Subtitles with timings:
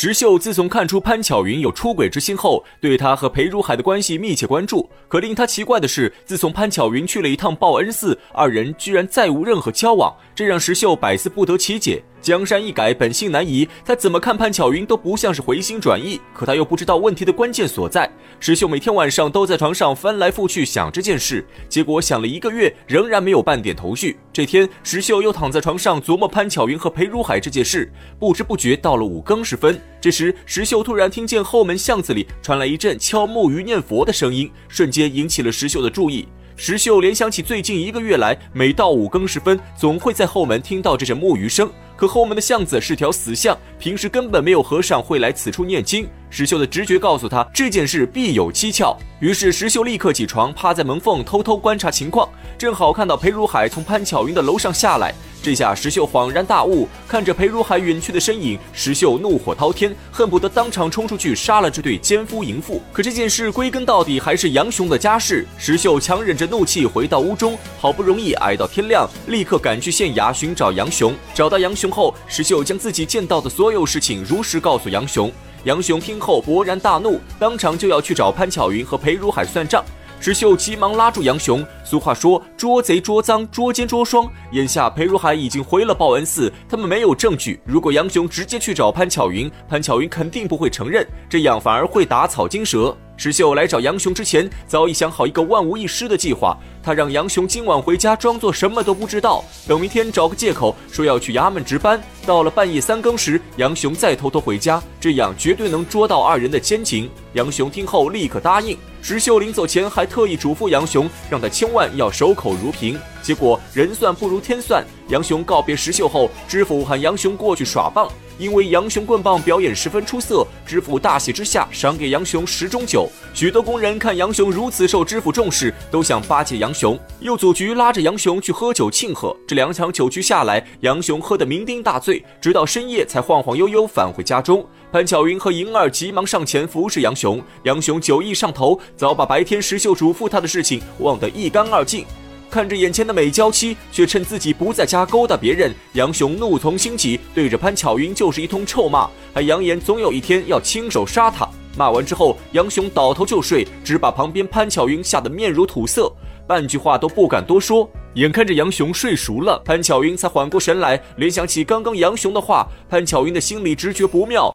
[0.00, 4.88] 石秀自从看出潘巧云有出轨之心后，对她和裴如海的关系密切关注。
[5.08, 12.00] 可令他奇怪的是，自从潘巧云去了一趟报恩寺，二人居然再无任何交往，这让石秀百思不得其解。
[12.20, 13.68] 江山易改，本性难移。
[13.84, 18.08] 他怎么看潘巧云都不像是回心转意，可他又不知道问题的关键所在。
[18.40, 24.16] 石秀每天晚上都在床上翻来覆去想这件事，结果想了一个月，仍然没有半点头绪。
[24.32, 29.80] 这天，石秀又躺在床上琢磨潘巧云和裴如海这件事，不知不觉到了五更时分。
[30.00, 36.28] 这时，石秀突然听见后门巷子里传来一阵敲木鱼念佛的声音，瞬间引起了石秀的注意。
[36.54, 41.70] 石秀联想起最近一个月来，每到五更时分，总会在后门听到这阵木鱼声。
[41.98, 46.08] 可后门的巷子是条死巷，平时根本没有和尚会来此处念经。
[46.30, 48.96] 石秀的直觉告诉他，这件事必有蹊跷。
[49.18, 55.12] 于是石秀立刻起床，趴在门缝偷偷观察情况，正好看到裴如海从潘巧云的楼上下来。
[55.40, 62.82] 这下石秀恍然大悟，看着裴如海远去的身影，石秀怒火滔天，恨不得当场冲出去杀了这对奸夫淫妇。
[62.92, 65.46] 可这件事归根到底还是杨雄的家事。
[65.56, 71.14] 石秀强忍着怒气回到屋中，好不容易挨到天亮，立刻赶去县衙寻找杨雄。
[71.32, 75.30] 找到杨雄后，石秀将自己见到的所有事情如实告诉杨雄。
[75.64, 79.84] 杨雄听后勃然大怒，当场就要去找潘巧云和裴如海算账。
[80.20, 81.64] 石秀急忙拉住杨雄。
[81.84, 87.60] 俗话说：“捉贼捉赃，捉奸捉双。”眼下裴如海已经回了报恩寺，他们没有证据。
[87.64, 92.96] 如果杨雄直接去找潘巧云，潘巧云肯定不会承认，这样反而会打草惊蛇。
[93.16, 96.56] 石秀来找杨雄之前，早已想好一个万无一失的计划。
[96.82, 102.00] 他让杨雄今晚回家，装作什么都不知道，等明天找个借口说要去衙门值班。
[102.26, 107.10] 到了半夜三更时，杨雄再偷偷回家，这样绝对能捉到二人的奸情。
[107.32, 108.76] 杨雄听后立刻答应。
[109.08, 113.00] 石秀临走前还特意嘱咐杨雄，让他千万要守口如瓶。
[113.22, 118.06] 结果人算不如天算，杨雄告别石秀后，知府喊杨雄过去耍棒。
[118.38, 123.08] 因为杨雄棍棒表演十分出色，知府大喜之下赏给杨雄十种酒。
[123.34, 129.36] 许多工人看杨雄如此受知府重视，都想巴结杨雄，又组局拉着杨雄去喝酒庆贺。
[129.46, 134.64] 这两场酒局下来，杨雄喝得酩酊大醉，直到深夜才晃晃悠悠返回家中。
[134.92, 142.06] 潘巧云和莹儿急忙上前服侍杨雄，杨雄酒意上头，早把白天石秀嘱咐他的事情忘得一干二净。
[142.50, 151.48] 看着眼前的美娇妻，却趁自己不在家勾搭别人，杨雄怒从心起，对着潘巧云就是一通臭骂，还扬言总有一天要亲手杀她。
[151.76, 156.10] 骂完之后，杨雄倒头就睡，只把旁边潘巧云吓得面如土色，
[156.46, 157.88] 半句话都不敢多说。
[158.14, 164.52] 眼看着杨雄睡熟了，潘巧云才缓过神来，联想起刚刚杨雄的话，潘巧云的心里直觉不妙。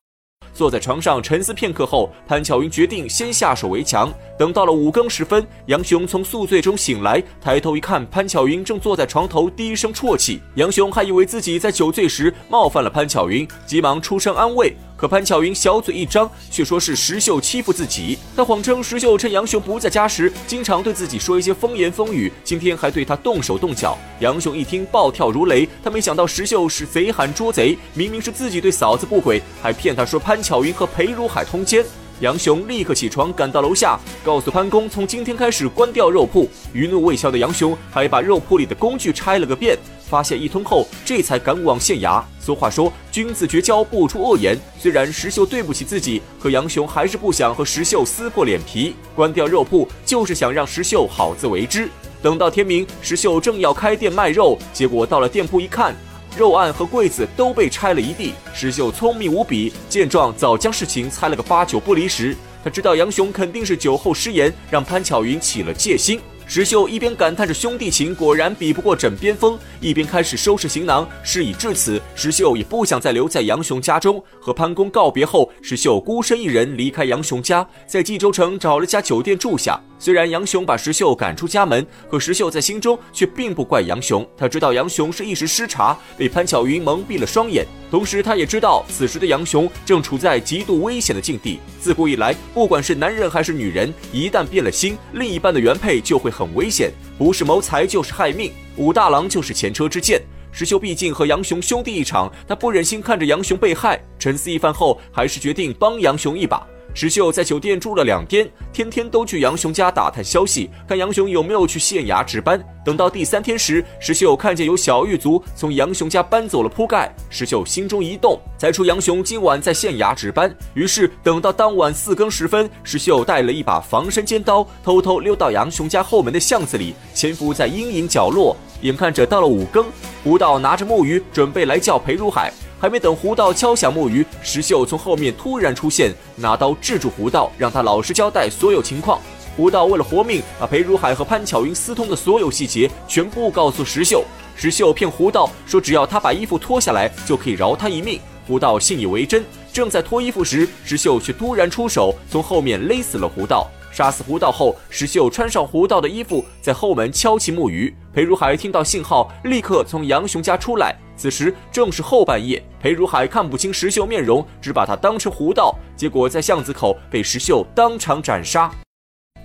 [0.53, 4.13] 坐在床上沉思片刻后，潘巧云决定先下手为强。
[4.37, 10.39] 等到了五更时分，杨雄从宿醉中醒来，抬头一看，潘巧云正坐在床头低声啜泣。
[10.55, 14.75] 杨雄还以为自己在酒醉时冒犯了潘巧云，急忙出声安慰。
[15.03, 18.17] 可潘巧云小嘴一张，却说是石秀欺负自己。
[18.37, 23.97] 他谎称石秀趁杨雄不在家时，经常对自己说一些风言风语，今天还对他动手动脚。
[24.21, 25.67] 杨雄一听，暴跳如雷。
[25.83, 31.83] 他没想到石秀是贼喊捉贼，明明是自己对嫂子不轨，还骗他说潘巧云和裴如海通奸。
[32.21, 36.49] 杨雄立刻起床，赶到楼下，告诉潘公从今天开始关掉肉铺。
[36.71, 39.77] 余怒未消的杨雄还把肉铺里的工具拆了个遍。
[40.13, 42.22] 发现一通后，这才赶往县衙。
[42.40, 44.56] 俗话说，君子绝交不出恶言。
[44.79, 48.94] 虽然石秀对不起自己，可杨雄还是不想和石秀撕破脸皮。
[49.16, 51.90] 关掉肉铺，就是想让石秀好自为之。
[52.22, 55.96] 等到天明，石秀正要开店卖肉，结果到了店铺一看，
[56.38, 58.34] 肉案和柜子都被拆了一地。
[58.53, 62.38] 石秀聪明无比，见状早将事情猜了个八九不离十。
[62.63, 66.22] 他知道杨雄肯定是酒后失言，让潘巧云起了戒心。
[66.45, 71.07] 石秀一边感叹着兄弟情果然比不过枕边风，一边开始收拾行囊。
[71.23, 74.21] 事已至此，石秀也不想再留在杨雄家中。
[74.39, 79.81] 和潘公告别后，石秀孤身一人离开杨雄家，在冀州城找了家酒店住下。
[79.97, 84.27] 虽然杨雄把石秀赶出家门，可石秀在心中却并不怪杨雄。
[84.37, 87.65] 他知道杨雄是一时失察，被潘巧云蒙蔽了双眼。
[87.89, 91.59] 同时，他也知道此时的杨雄正处在极度危险的境地。
[91.79, 98.51] 自古以来，不管是男人还是女人，一旦变了心，另一半的原配就会很危险，不是谋财就是害命。
[98.75, 100.19] 武大郎就是前车之鉴。
[100.51, 104.00] 石秀毕竟和杨雄兄弟一场，他不忍心看着杨雄被害。
[104.19, 106.68] 沉思一番后，还是决定帮杨雄一把。
[106.95, 112.63] 石秀在酒店住了两天，天天都去杨雄家打探消息，看杨雄有没有去县衙值班。
[112.86, 120.56] 等到第三天时，石秀看见有小狱卒从杨雄家搬走了铺盖，石秀心中一动，猜出杨雄今晚在县衙值班。
[120.75, 128.56] 于是等到当晚四更时分，石秀带了一把防身尖刀，偷偷溜到杨雄家后门的巷子里，潜伏在阴影角落。
[128.81, 129.88] 眼看着到了五更，
[130.25, 132.54] 吴道拿着木鱼准备来叫裴如海。
[132.83, 139.21] 还没等胡道敲响木鱼，石秀从后面突然出现，拿刀制住胡道，让他老实交代所有情况。
[139.56, 144.25] 胡道为了活命，把裴如海和潘巧云私通的所有细节全部告诉石秀。
[144.57, 148.19] 石秀骗胡道说，只要他把衣服脱下来，就可以饶他一命。
[148.45, 149.45] 胡道信以为真。
[149.71, 153.71] 正在脱衣服时，石秀却突然出手，从后面勒死了胡道。
[153.94, 157.94] 杀死胡道后，石秀穿上胡道的衣服，在后门敲起木鱼。
[158.12, 160.95] 裴如海听到信号，立刻从杨雄家出来。
[161.16, 168.72] 此时正是后半夜，裴如海看不清石秀面容，只把他当成胡道，结果在巷子口被石秀当场斩杀。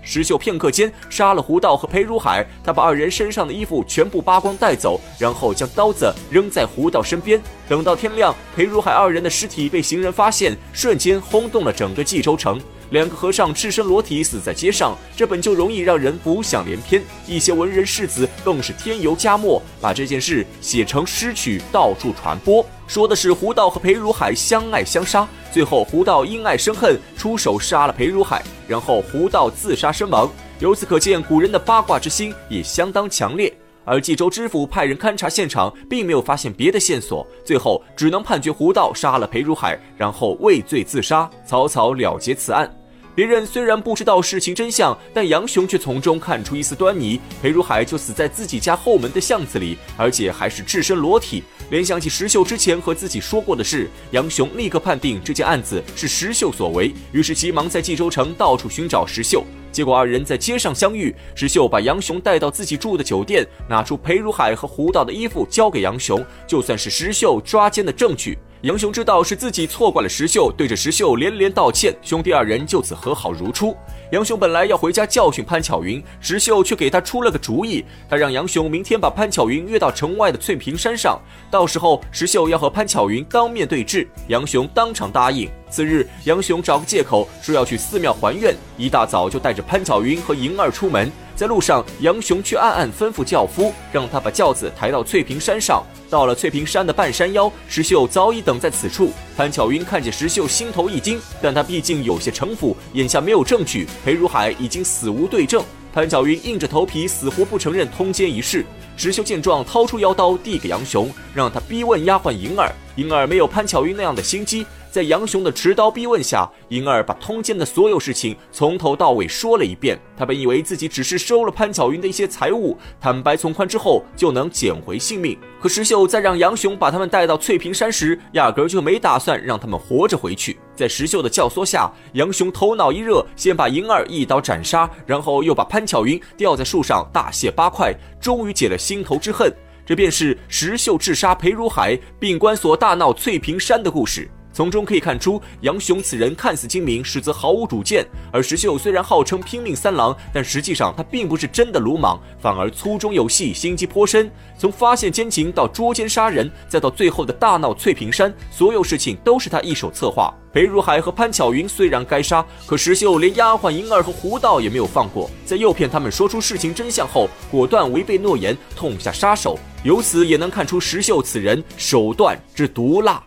[0.00, 7.39] 石秀片刻间杀了胡道和裴如海，他把二人身上的衣服全部扒光带走，然后将刀子扔在胡道身边。
[7.69, 12.59] 等到天亮，裴如海二人的尸体被行人发现，瞬间轰动了整个冀州城。
[12.90, 17.02] 两个和尚赤身裸体死在街上，这本就容易让人浮想联翩。
[17.26, 30.31] 一些文人士子更是添油加墨，把这件事写成诗曲，到处传播，说的是胡道和裴如海相爱相杀，最后胡道因爱生恨，出手杀了裴如海，然后胡道自杀身亡。
[30.58, 33.55] 由此可见，古人的八卦之心也相当强烈。
[33.88, 42.70] 而冀州知府派人勘察现场，并没有发现别的线索，最后只能判决胡道杀了裴如海，然后畏罪自杀，草草了结此案。
[43.14, 47.20] 别人虽然不知道事情真相，但杨雄却从中看出一丝端倪。
[47.43, 51.43] 裴如海就死在自己家后门的巷子里，而且还是赤身裸体。
[51.70, 59.44] 联想起石秀之前和自己说过的事，杨雄立刻判定这件案子是石秀所为，于是急忙在冀州城到处寻找石秀。
[59.78, 68.36] 结果二人在街上相遇，石秀把杨雄带到自己住的酒店，拿出裴如海和胡道的衣服交给杨雄，就算是石秀抓奸的证据。
[68.62, 73.76] 杨雄知道是自己错怪了石秀，对着石秀连连道歉，兄弟二人就此和好如初。
[74.10, 81.20] 杨雄本来要回家教训潘巧云，石秀却给他出了个主意，他让杨雄明天把潘巧云约到城外的翠屏山上，
[81.52, 84.08] 到时候石秀要和潘巧云当面对质。
[84.26, 85.49] 杨雄当场答应。
[85.70, 91.08] 次日，杨雄找个借口说要去寺庙还愿，一大早就带着潘巧云和莹儿出门。
[91.37, 95.84] 在路上，杨雄却暗暗吩咐轿夫，让他把轿子抬到翠屏山上。
[96.10, 99.10] 到了翠屏山的半山腰，石秀早已等在此处。
[99.37, 105.62] 潘巧云看见石秀，心头一惊，但他毕竟有些城府，眼下没有证据，裴如海已经死无对证。
[105.93, 108.64] 潘巧云硬着头皮，死活不承认通奸一事。
[108.96, 112.72] 石秀见状，掏出腰刀递给杨雄，让他逼问丫鬟银儿。
[112.99, 114.67] 莹儿没有潘巧云那样的心机。
[114.91, 119.97] 在杨雄的持刀逼问下，银儿把通奸的所有事情从头到尾说了一遍。
[120.17, 125.39] 他本以为自己只是收了潘巧云的一些财物，坦白从宽之后就能捡回性命。
[125.61, 130.59] 可石秀在让杨雄把他们带到翠屏山时，压根就没打算让他们活着回去。
[130.75, 139.53] 在石秀的教唆下，杨雄头脑一热，先把银儿一刀斩杀，然后又把潘巧云吊在树上大卸八块，终于解了心头之恨。
[139.88, 144.31] 这便是石秀智杀裴如海，并关锁大闹翠屏山的故事。
[144.58, 148.05] 从中可以看出，杨雄此人看似精明，实则毫无主见。
[148.32, 154.28] 而石秀虽然号称拼命三郎，但实际上他并不是真的鲁莽，反而粗中有细，心机颇深。
[154.58, 160.34] 从发现奸情到捉奸杀人，再到最后的大闹翠屏山，所有事情都是他一手策划。
[160.52, 169.56] 裴如海和潘巧云虽然该杀，可石秀连丫鬟银儿和胡道也没有放过，在诱骗他们说出事情真相后，果断违背诺言，痛下杀手。
[169.84, 173.22] 由此也能看出石秀此人手段之毒辣。